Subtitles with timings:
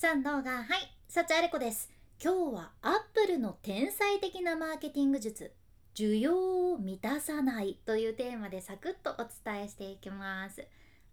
[0.00, 1.90] さん動画はい幸あれ子です。
[2.24, 5.52] 今日はアップルの天才的なマーケティング術
[5.94, 10.66] 需要を満たさないというテーマでサクッとお伝えしていきます。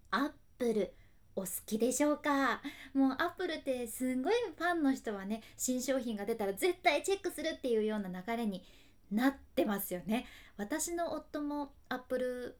[0.09, 0.93] アップル
[1.35, 2.61] お好きでしょうか？
[2.93, 8.63] もうアップルってすんごいファンの人はね新商品が出たら絶対チェックするっていうような流れに
[9.11, 10.27] なってますよね。
[10.55, 12.57] 私の夫もアップル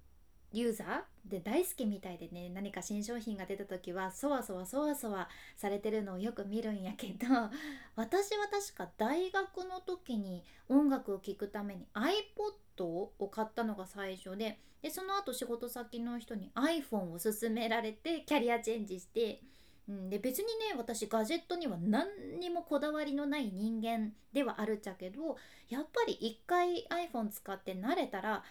[0.54, 5.28] ユーザーで大好きみたいでね何か新商品が出た時はそわそわそわそわ
[5.58, 7.28] されてるのをよく見るんやけど
[7.96, 19.42] 私は確か大学の時に音楽を聴くために iPod を買ったのが最初ででその後仕事先の人に iPhone を勧められてキャリアチェンジして
[19.90, 25.38] うん、で別にね私ガジェットには何にもこだわりのない人間ではあるっちゃけど
[25.70, 28.44] やっぱり一回 iPhone 使って慣れたら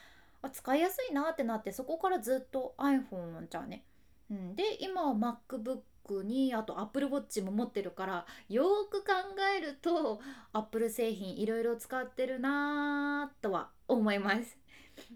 [0.47, 3.85] あ使いやすいなってなってそこからずっと iPhone じゃね、
[4.31, 9.13] うん、で今は MacBook にあと Apple Watch も持ってるからよく考
[9.57, 10.21] えると
[10.53, 14.59] Apple 製品いろいろ使ってるなとは思います。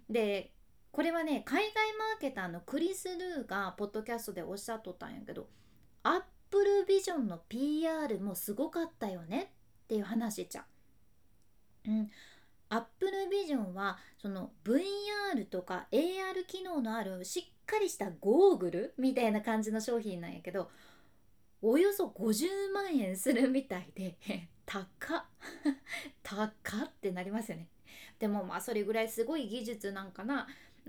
[0.09, 0.53] で
[0.93, 5.49] これはね海外マーケターのクリス・ルーがポッドキャストでおっしゃっとったんやけど
[6.03, 9.53] Apple Vision の PR もすごかったよね
[9.85, 10.65] っていう話じゃん。
[11.87, 12.11] うん、
[12.71, 20.71] Apple Vision はその VR とか AR 機能のあるしっかりしたゴーグルみたいな感じの商品なんやけど
[21.63, 24.17] およそ50万円するみたいで
[24.65, 25.25] 高っ。
[26.23, 27.69] 高ってなりますよね。
[28.19, 30.47] でもまあそれぐらいすごい技術なんかな。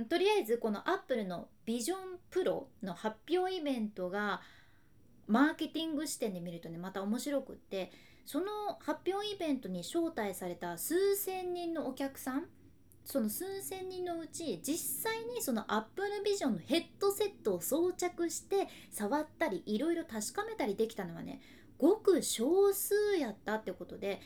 [0.07, 1.95] とりあえずこの Apple の Vision
[2.29, 4.41] Pro の発表イベントが
[5.27, 7.91] マーケティング視点で見るとねまた面白くって
[8.25, 8.45] その
[8.79, 12.45] 発表イベントに招待された数千人のお客さん
[13.03, 21.41] その数千人のうち実際にその Apple Vision のヘッドセットを装着して触ったりいろいろ確かめたりできたのはね
[21.77, 24.21] ごく少数やったってことで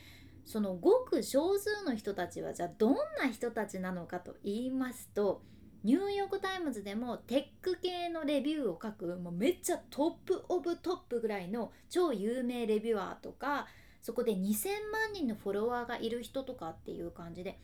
[0.45, 5.41] そのごく少数の人たちはじゃあどんな人たちなのかと言いますと
[5.83, 13.67] ニューヨーク・タイムズでもテック系のレビューを書くもうめっちゃ top of top ぐらいの超有名レビュアーとか
[14.05, 17.57] そこで2000万人のフォロワーがいる人とかっていう感じで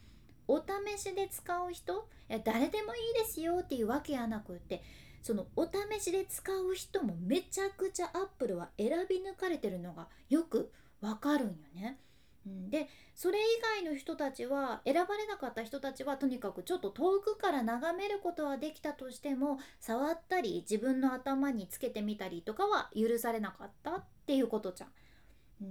[0.47, 2.09] お試しで使う人
[2.43, 4.81] 誰でもいいですよっていうわけやなくって
[5.21, 11.99] そのお試しで使う人もめちゃくちゃアップルは選び抜かれてるのがよくわかるんよね。
[12.71, 13.41] でそれ以
[13.83, 24.89] 外の人たちは選ばれなかった人たちはとにかくちょっと遠くから眺めることはできたとしても触ったり自分の頭につけてみたりとかは許されなかったっていうことじゃん。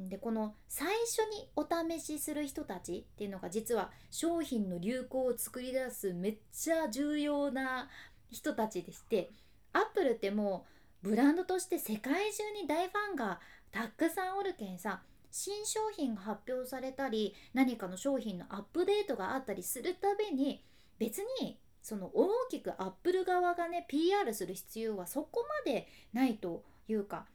[0.09, 7.89] でこの最初にお試しする人たちっていうのが実は商品の流行を作り出すめっちゃ重要な
[8.31, 9.31] 人たちでして
[9.73, 10.65] アップルっても
[11.03, 13.41] うブランドとして世界中に大ファンが
[13.73, 15.03] たくさんおるけんさ
[15.33, 20.65] 新商品が発表されたり何かの商品のアップデートがあったりするたびに
[20.99, 27.27] 別にその大きくアップル側がね PR する必要はそこまでないというか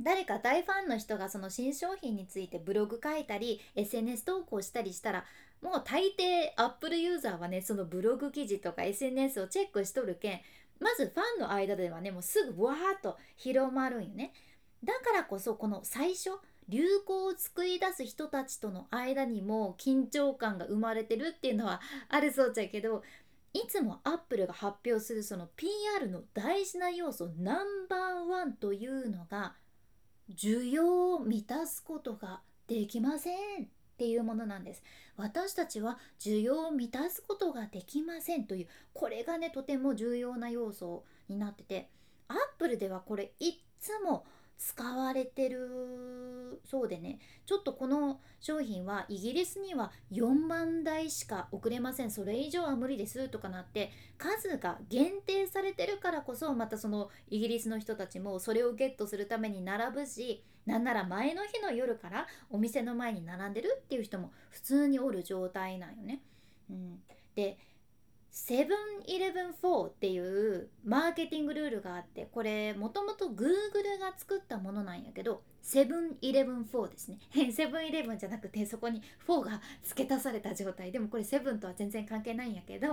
[0.00, 5.24] 誰か大ファンの人がその新商品についてブログ書いたり SNS 投稿したりしたら
[5.60, 10.40] もう大抵 Apple ユーザーはねそのブログ記事とか SNS をチェックしとるけん
[10.80, 14.32] まずファンの間ではねもうすぐわーっと広まるんよね。
[14.84, 16.30] だからこそこの最初
[16.68, 23.02] 流行を作り出す人たちとの間にも緊張感が生まれてるっていうのはあるそうちゃけど
[23.54, 29.54] いつもアップルが発表するその PR の大事な要素ナンバーワンというのが
[30.34, 33.66] 需要を満たすことができませんっ
[33.96, 34.82] ていうものなんです。
[35.16, 41.88] 私たちは需要を満たすことができませんというこれがねとても重要な要素になってて
[42.28, 44.24] アップルではこれいっつも
[44.58, 47.20] 使われてるそうでね。
[47.46, 52.10] ちょっとこの商品はイギリスには4万台しか送れません。
[52.10, 66.20] それ以上は無理ですとかなって数が限定されてるからこそまたそのイギリスの人たちもそれをゲットするために並ぶしなんなら前の日の夜からお店の前に並んでるっていう人も普通におる状態なんよね。
[66.68, 66.98] うん、
[67.34, 67.58] で
[68.30, 68.76] セブン
[69.06, 73.44] イレブン4っていうマーケティングルールがあってこれもともと Google
[74.00, 77.18] が作ったものなんやけどセブンイレブン4ですね。
[77.52, 80.92] セブンイレブンじゃなくてそこに4が付け足された状態。
[80.92, 82.88] でもこれセブンとは全然関係ないんやけど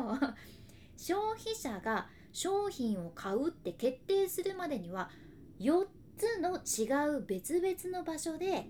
[0.98, 5.10] 消費者が商品を買うって決定するまでには
[5.60, 5.88] 4
[6.18, 8.68] つの違う別々の場所で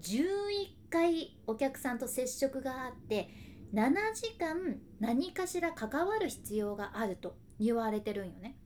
[0.00, 3.28] 11回お客さんと接触があって
[3.72, 8.56] 7時間何かしら関わる必要があると言われてるんよね。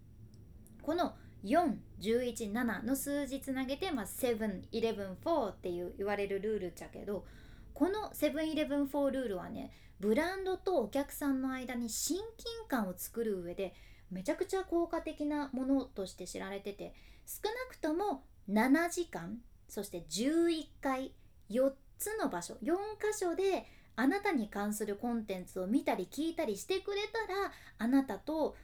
[0.83, 1.15] この
[1.45, 7.27] 4117の数字つなげて、まあ、7114っていう言われるルールっちゃけど
[7.75, 9.71] この7114ルールはね
[10.01, 13.75] ブランドとお客さんの間に親近感を作る上で
[14.11, 16.95] めちゃくちゃ効果的なものとして知られてて
[17.27, 21.13] 少なくとも7時間そして11回
[21.51, 23.67] 4つの場所4箇所で
[23.97, 28.57] あなたに関するコンテンツを見たり聞いたりしてくれたらあなたと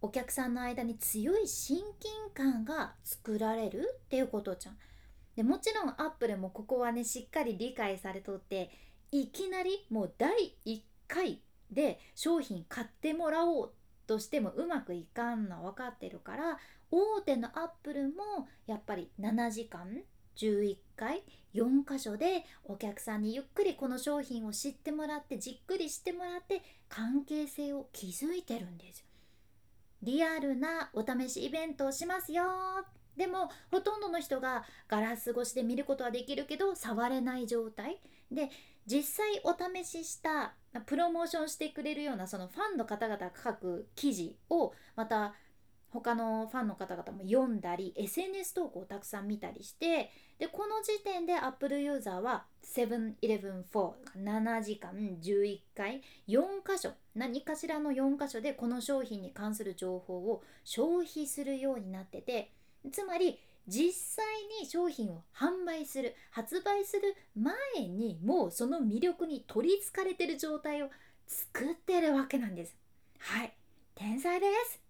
[0.00, 4.76] お客さんの間に強い親近感が作られるっていうことじゃん。
[5.36, 8.70] でもちろんアップルもここはねしっかり理解されとって
[9.12, 11.40] いきなりもう第1回
[11.70, 13.72] で商品買ってもらおう
[14.06, 16.58] としてもうまくいかんのは分かってるから
[16.90, 20.02] 大手のアップルもやっぱり7時間
[20.38, 21.22] 11回
[21.54, 29.04] 4箇所でお客さんにゆっくりこの商品を知ってもらってじっくりしてもらって関係性を築いてるんです。
[30.02, 32.44] リアルなお試しイベントをしますよ。
[33.16, 38.00] でもほとんどの人がガラス越しで見ることはできるけど触れない状態。
[38.30, 38.50] で
[38.86, 40.54] 実際お試しした
[40.86, 45.34] プロモーションしてくれるようなそのファンの方々が書く記事をまた
[45.90, 52.44] 他のファンの方々も読んだり SNS 投稿をたくさん見たりしてでこの時点で Apple ユーザーは
[52.74, 62.50] 71147時間11回4箇所何かしらの4箇所でこの商品に関する情報を消費するようになってて
[62.92, 64.24] つまり実際
[64.60, 67.54] に商品を販売する発売する前
[67.86, 70.88] にもうその魅力に取りつかれてる状態を
[71.26, 72.74] 作ってるわけなんです。
[73.18, 73.52] はい。
[73.98, 74.80] 天才です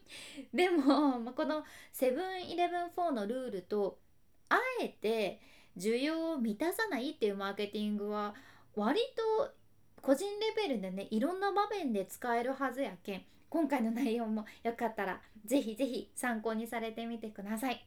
[0.54, 3.98] でも、まあ、このセブンイレブン4のルールと
[4.48, 5.38] あえて
[5.76, 8.34] 需要を満たさないっていうマーケティングは
[8.74, 9.52] 割と
[10.00, 17.86] 個人レベルでねいろんな場面で使えるはずやけん今回の内容もよかったら是非是非参考にされてみてください。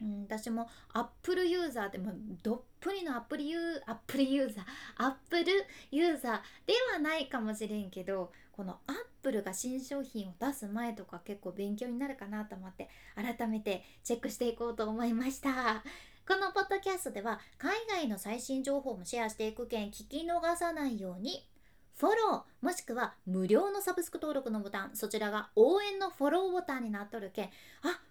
[0.00, 2.12] うん、私もアップルユーザーでも
[2.42, 4.64] どっぷりのアップリユーアップルユーザー
[4.96, 5.44] アップル
[5.90, 6.32] ユーザー
[6.66, 15.82] ではないかもしれんけどこのアップルが新商品を出す前とか結構勉強になるかなと思って改めてチェックしていこうと思いました。
[16.26, 21.48] このポッドキャストでは海外の最新情報もシェアしていくけん聞き逃さないように
[21.96, 27.50] フォローもしくは無料のサブスク登録のボタンそちらが応援のフォローボタンになっとるけんあ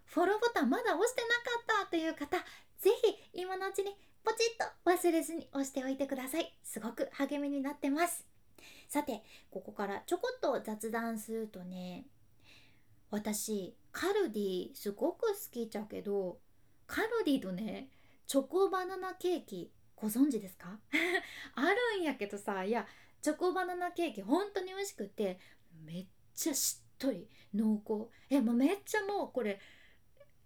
[0.07, 2.37] フォローボタンまだ押してなかったという方
[2.79, 2.89] ぜ
[3.33, 6.53] ひ今のうちにポチッと忘れずに押しておいてください。
[6.63, 8.25] すごく励みになってます。
[8.89, 12.05] さてここからちょこっと雑談するとね
[13.09, 16.39] 私カルディすごく好きちゃうけど
[16.87, 17.89] カルディとね
[18.27, 20.77] チョコバナナケーキご存知ですか？
[21.55, 21.61] あ
[21.95, 22.85] るんやけどさいや
[23.21, 25.39] チョコバナナケーキ本当に美味しくて
[25.85, 26.05] めっ
[26.35, 28.09] ちゃしっとり濃厚。
[28.29, 29.59] えもうめっちゃもうこれ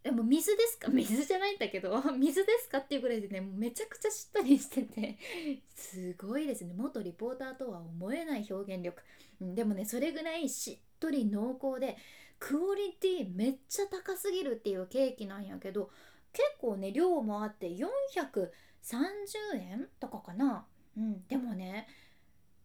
[0.03, 0.89] でも水ですか？
[0.89, 5.18] 水じゃないんだけど 水ですかっていうぐらいでねめちゃくちゃしっとりしてて
[5.75, 6.74] すごいですね。
[6.75, 9.01] 元リポーターとは思えない表現力。
[9.39, 11.98] でもねそれぐらいしっとり濃厚で
[12.39, 15.92] クオリティめっちゃ高すぎるっていうケーキなんやけど
[16.33, 18.51] 結構ね量もあって430
[19.56, 20.65] 円とかかな。
[20.98, 21.88] うんでもね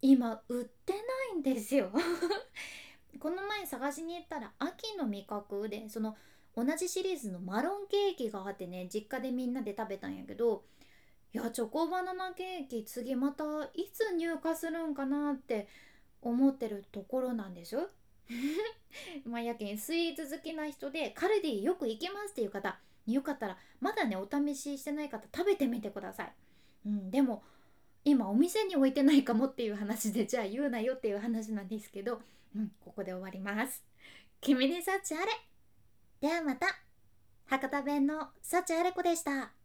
[0.01, 0.99] 今売ってな
[1.35, 1.91] いんですよ。
[3.19, 6.15] この前探しに行ったら秋の味覚でその
[6.57, 10.63] 同じシリーズのマロンケーキがあってね実家でみんなで食べたんやけど
[11.31, 13.43] いやチョコバナナケーキ次また
[13.75, 15.67] いつ入荷するんかなって
[16.19, 17.89] 思ってるところなんですよ。
[19.23, 26.33] まあやけんスイーツ好きな人でカルディよく行けますっていう方よかったらまだねお試ししてない方食べてみてください。
[26.87, 27.43] うん、でも
[28.03, 32.21] 今お店に置いてないかもっていう話でじゃあ言うなよっていう話なんですけど、
[32.55, 33.83] うん、ここで終わります。
[34.41, 35.31] 君に幸あれ
[36.19, 36.67] ではまた
[37.45, 39.56] 博多弁の幸あれ子でした。